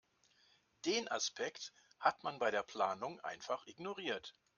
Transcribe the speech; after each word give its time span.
Den 0.85 1.07
Aspekt 1.11 1.75
hat 1.99 2.23
man 2.23 2.39
bei 2.39 2.49
der 2.49 2.63
Planung 2.63 3.19
einfach 3.19 3.67
ignoriert. 3.67 4.33